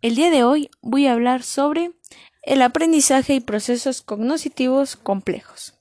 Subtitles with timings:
[0.00, 1.90] El día de hoy voy a hablar sobre
[2.44, 5.74] el aprendizaje y procesos cognitivos complejos.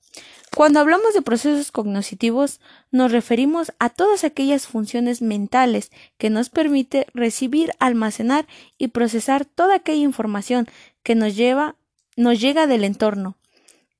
[0.56, 2.60] Cuando hablamos de procesos cognitivos
[2.90, 8.48] nos referimos a todas aquellas funciones mentales que nos permite recibir, almacenar
[8.80, 10.68] y procesar toda aquella información
[11.04, 11.76] que nos lleva
[12.16, 13.38] nos llega del entorno.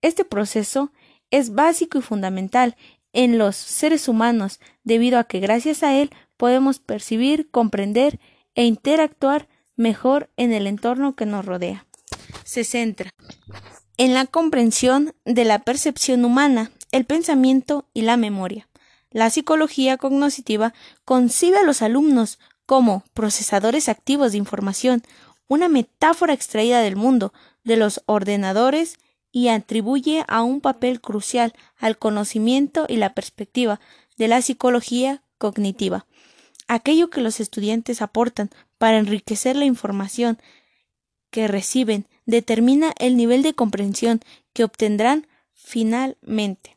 [0.02, 0.92] Este proceso
[1.30, 2.76] es básico y fundamental
[3.14, 8.20] en los seres humanos debido a que gracias a él podemos percibir, comprender
[8.56, 9.48] e interactuar
[9.78, 11.86] mejor en el entorno que nos rodea.
[12.44, 13.12] Se centra
[13.98, 18.68] en la comprensión de la percepción humana, el pensamiento y la memoria.
[19.12, 20.74] La psicología cognitiva
[21.06, 25.02] concibe a los alumnos como procesadores activos de información,
[25.48, 28.98] una metáfora extraída del mundo, de los ordenadores
[29.32, 33.80] y atribuye a un papel crucial al conocimiento y la perspectiva
[34.18, 36.06] de la psicología cognitiva.
[36.68, 40.40] Aquello que los estudiantes aportan para enriquecer la información
[41.30, 44.22] que reciben determina el nivel de comprensión
[44.54, 46.76] que obtendrán finalmente.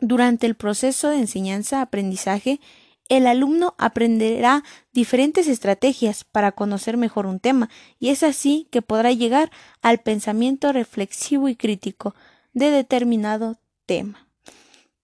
[0.00, 2.60] Durante el proceso de enseñanza-aprendizaje,
[3.08, 9.12] el alumno aprenderá diferentes estrategias para conocer mejor un tema, y es así que podrá
[9.12, 9.50] llegar
[9.80, 12.14] al pensamiento reflexivo y crítico
[12.52, 14.27] de determinado tema.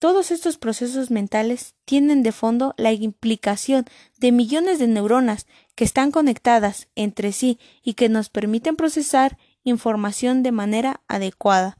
[0.05, 3.86] Todos estos procesos mentales tienen de fondo la implicación
[4.19, 5.46] de millones de neuronas
[5.77, 11.78] que están conectadas entre sí y que nos permiten procesar información de manera adecuada.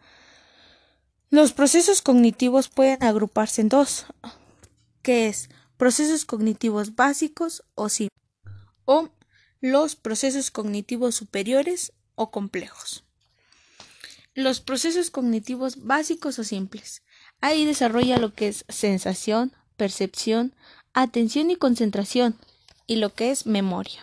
[1.28, 4.06] Los procesos cognitivos pueden agruparse en dos,
[5.03, 8.19] que es procesos cognitivos básicos o simples,
[8.86, 9.11] o
[9.61, 13.05] los procesos cognitivos superiores o complejos.
[14.33, 17.03] Los procesos cognitivos básicos o simples.
[17.45, 20.55] Ahí desarrolla lo que es sensación, percepción,
[20.95, 22.39] atención y concentración,
[22.87, 24.03] y lo que es memoria.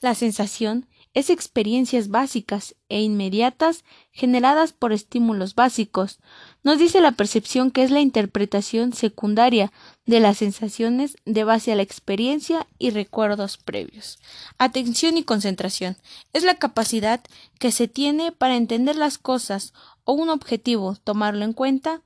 [0.00, 6.18] La sensación es experiencias básicas e inmediatas generadas por estímulos básicos.
[6.64, 9.70] Nos dice la percepción que es la interpretación secundaria
[10.04, 14.18] de las sensaciones de base a la experiencia y recuerdos previos.
[14.58, 15.96] Atención y concentración
[16.32, 17.20] es la capacidad
[17.60, 22.02] que se tiene para entender las cosas o un objetivo, tomarlo en cuenta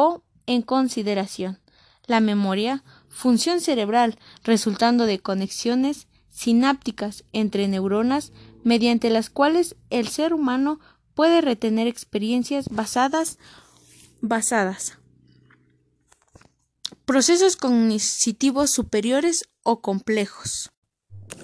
[0.00, 1.60] o en consideración.
[2.06, 8.32] La memoria, función cerebral resultando de conexiones sinápticas entre neuronas
[8.64, 10.80] mediante las cuales el ser humano
[11.14, 13.38] puede retener experiencias basadas
[14.22, 14.96] basadas
[17.04, 20.70] procesos cognitivos superiores o complejos.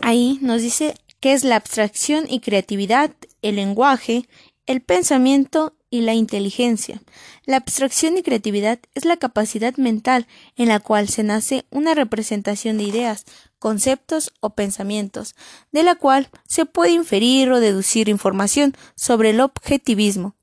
[0.00, 3.12] Ahí nos dice que es la abstracción y creatividad,
[3.42, 4.28] el lenguaje,
[4.66, 7.00] el pensamiento y la inteligencia.
[7.44, 10.26] La abstracción y creatividad es la capacidad mental
[10.56, 13.24] en la cual se nace una representación de ideas,
[13.58, 15.34] conceptos o pensamientos,
[15.72, 20.36] de la cual se puede inferir o deducir información sobre el objetivismo.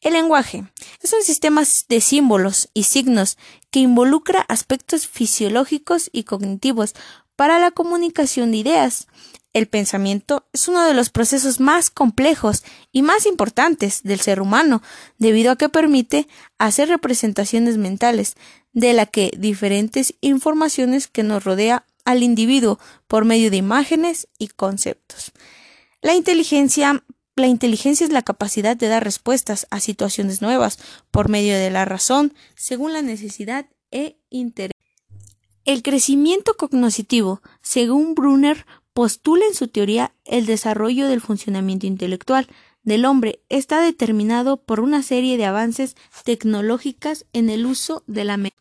[0.00, 0.64] El lenguaje
[1.00, 3.38] es un sistema de símbolos y signos
[3.70, 6.94] que involucra aspectos fisiológicos y cognitivos
[7.36, 9.06] para la comunicación de ideas.
[9.52, 14.82] El pensamiento es uno de los procesos más complejos y más importantes del ser humano,
[15.18, 16.26] debido a que permite
[16.58, 18.34] hacer representaciones mentales
[18.72, 24.48] de la que diferentes informaciones que nos rodea al individuo por medio de imágenes y
[24.48, 25.32] conceptos.
[26.00, 27.04] La inteligencia
[27.34, 30.78] la inteligencia es la capacidad de dar respuestas a situaciones nuevas
[31.10, 34.71] por medio de la razón, según la necesidad e interés.
[35.64, 42.48] El crecimiento cognitivo, según Brunner, postula en su teoría el desarrollo del funcionamiento intelectual
[42.82, 43.42] del hombre.
[43.48, 48.56] Está determinado por una serie de avances tecnológicas en el uso de la mente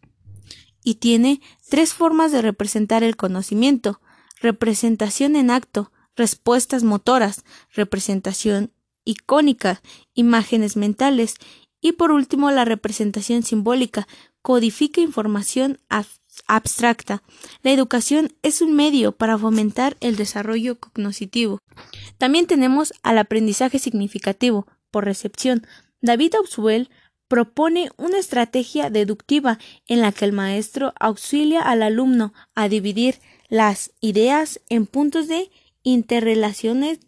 [0.83, 3.99] y tiene tres formas de representar el conocimiento.
[4.39, 8.71] Representación en acto, respuestas motoras, representación
[9.05, 9.81] icónica,
[10.13, 11.35] imágenes mentales
[11.79, 14.07] y por último la representación simbólica,
[14.41, 15.79] codifica información
[16.47, 17.23] abstracta.
[17.63, 21.59] La educación es un medio para fomentar el desarrollo cognitivo.
[22.17, 25.65] También tenemos al aprendizaje significativo, por recepción.
[26.01, 26.89] David Ausubel
[27.27, 29.57] propone una estrategia deductiva
[29.87, 35.49] en la que el maestro auxilia al alumno a dividir las ideas en puntos de
[35.83, 36.99] interrelaciones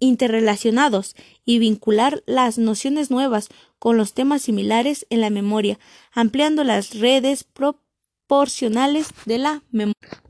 [0.00, 1.14] interrelacionados
[1.44, 3.48] y vincular las nociones nuevas
[3.78, 5.78] con los temas similares en la memoria,
[6.12, 7.44] ampliando las redes
[8.28, 10.22] proporcionales de la memoria.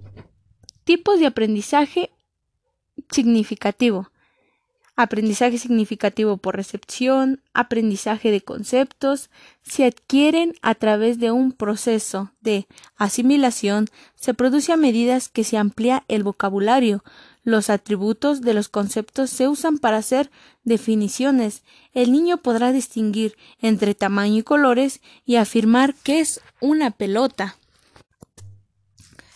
[0.85, 2.11] Tipos de aprendizaje
[3.11, 4.12] significativo.
[4.95, 9.31] Aprendizaje significativo por recepción, aprendizaje de conceptos,
[9.62, 15.56] se adquieren a través de un proceso de asimilación, se produce a medida que se
[15.56, 17.03] amplía el vocabulario,
[17.43, 20.31] Los atributos de los conceptos se usan para hacer
[20.65, 21.62] definiciones.
[21.95, 27.57] El niño podrá distinguir entre tamaño y colores y afirmar que es una pelota.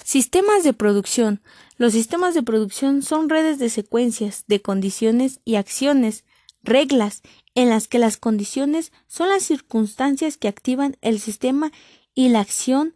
[0.04, 1.42] Sistemas de producción.
[1.76, 6.24] Los sistemas de producción son redes de secuencias de condiciones y acciones,
[6.62, 7.22] reglas,
[7.54, 11.70] en las que las condiciones son las circunstancias que activan el sistema
[12.14, 12.94] y la acción,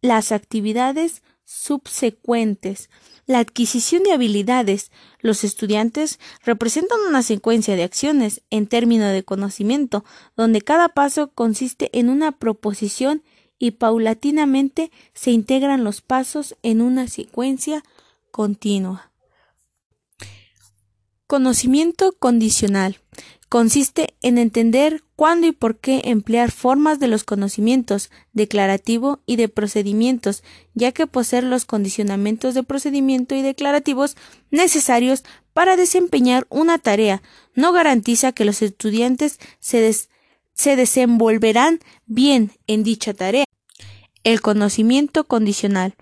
[0.00, 2.88] las actividades subsecuentes.
[3.26, 4.90] La adquisición de habilidades.
[5.20, 10.04] Los estudiantes representan una secuencia de acciones en términos de conocimiento,
[10.36, 13.22] donde cada paso consiste en una proposición
[13.64, 17.82] y paulatinamente se integran los pasos en una secuencia
[18.30, 19.10] continua.
[21.26, 22.98] Conocimiento condicional
[23.48, 29.48] consiste en entender cuándo y por qué emplear formas de los conocimientos declarativo y de
[29.48, 30.42] procedimientos,
[30.74, 34.14] ya que poseer los condicionamientos de procedimiento y declarativos
[34.50, 35.24] necesarios
[35.54, 37.22] para desempeñar una tarea
[37.54, 39.90] no garantiza que los estudiantes se,
[40.52, 43.46] se desenvolverán bien en dicha tarea.
[44.24, 45.94] El conocimiento condicional.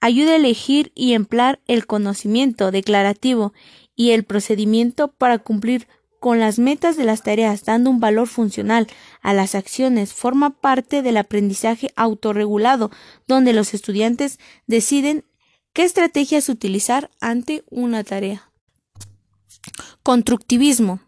[0.00, 3.52] Ayuda a elegir y emplear el conocimiento declarativo
[3.96, 5.88] y el procedimiento para cumplir
[6.20, 8.86] con las metas de las tareas, dando un valor funcional
[9.22, 12.90] a las acciones, forma parte del aprendizaje autorregulado,
[13.26, 15.24] donde los estudiantes deciden
[15.72, 18.52] qué estrategias utilizar ante una tarea.
[20.02, 21.00] Constructivismo.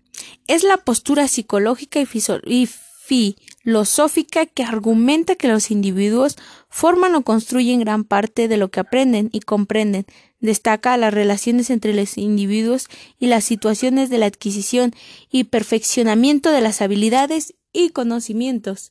[0.47, 2.69] Es la postura psicológica y,
[3.05, 6.37] filosófica que argumenta que los individuos
[6.69, 10.07] forman o construyen gran parte de lo que aprenden y comprenden.
[10.41, 12.89] Destaca las relaciones entre los individuos
[13.19, 14.95] y las situaciones de la adquisición
[15.31, 18.91] y perfeccionamiento de las habilidades y conocimientos.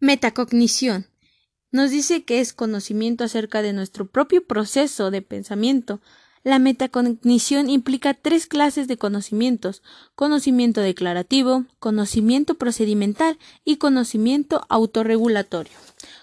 [0.00, 1.06] Metacognición.
[1.72, 6.00] Nos dice que es conocimiento acerca de nuestro propio proceso de pensamiento,
[6.44, 9.82] la metacognición implica tres clases de conocimientos
[10.14, 15.72] conocimiento declarativo, conocimiento procedimental y conocimiento autorregulatorio.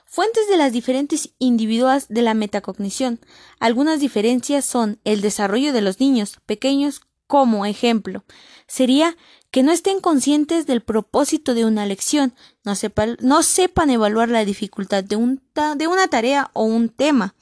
[0.05, 3.19] Fuentes de las diferentes individuas de la metacognición.
[3.59, 8.23] Algunas diferencias son el desarrollo de los niños pequeños como ejemplo.
[8.67, 9.17] Sería
[9.49, 12.33] que no estén conscientes del propósito de una lección,
[12.63, 17.33] no, sepan evaluar la dificultad de una tarea o un tema,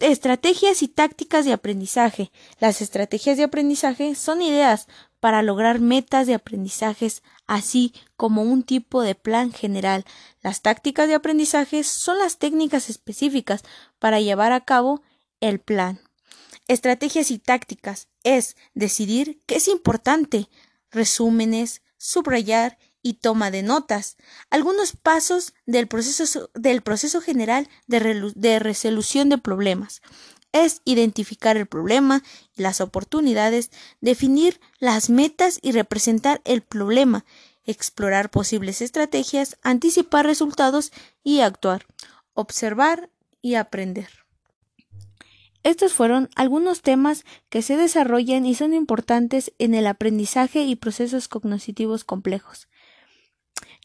[0.00, 2.30] Estrategias y tácticas de aprendizaje.
[2.60, 4.86] Las estrategias de aprendizaje son ideas
[5.18, 10.04] para lograr metas de aprendizajes, así como un tipo de plan general.
[10.40, 13.64] Las tácticas de aprendizaje son las técnicas específicas
[13.98, 15.02] para llevar a cabo
[15.40, 16.00] el plan.
[16.68, 20.48] Estrategias y tácticas es decidir qué es importante,
[20.92, 24.16] resúmenes, subrayar y toma de notas.
[24.50, 30.02] Algunos pasos del proceso, del proceso general de, de resolución de problemas
[30.52, 32.22] es identificar el problema
[32.56, 37.24] y las oportunidades, definir las metas y representar el problema,
[37.64, 40.90] explorar posibles estrategias, anticipar resultados
[41.22, 41.86] y actuar,
[42.32, 43.10] observar
[43.42, 44.08] y aprender.
[45.64, 51.28] Estos fueron algunos temas que se desarrollan y son importantes en el aprendizaje y procesos
[51.28, 52.68] cognitivos complejos.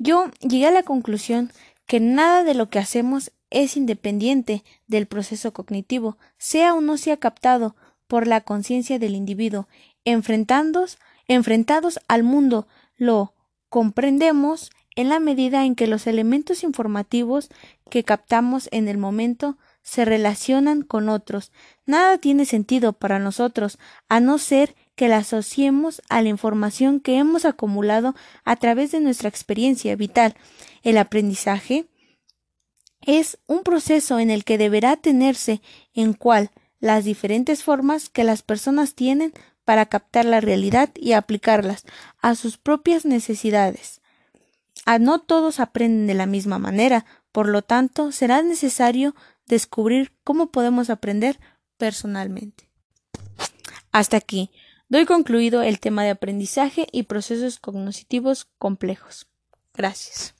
[0.04, 1.50] Yo llegué a la conclusión
[1.88, 7.16] que nada de lo que hacemos es independiente del proceso cognitivo, sea o no sea
[7.16, 7.78] captado
[8.08, 9.70] por la conciencia del individuo.
[10.04, 10.98] Enfrentados,
[11.30, 12.68] enfrentados al mundo,
[12.98, 13.34] lo
[13.70, 17.48] comprendemos en la medida en que los elementos informativos
[17.90, 21.54] que captamos en el momento se relacionan con otros.
[21.86, 23.80] Nada tiene sentido para nosotros
[24.10, 29.00] a no ser que la asociemos a la información que hemos acumulado a través de
[29.00, 30.36] nuestra experiencia vital.
[30.84, 31.88] El aprendizaje
[33.02, 35.62] es un proceso en el que deberá tenerse
[35.94, 39.34] en cual las diferentes formas que las personas tienen
[39.66, 41.86] para captar la realidad y aplicarlas
[42.22, 44.02] a sus propias necesidades.
[44.86, 49.16] A no todos aprenden de la misma manera, por lo tanto, será necesario
[49.48, 51.40] descubrir cómo podemos aprender
[51.78, 52.70] personalmente.
[53.92, 54.52] Hasta aquí.
[54.94, 59.26] Doy concluido el tema de aprendizaje y procesos cognitivos complejos.
[59.74, 60.36] Gracias.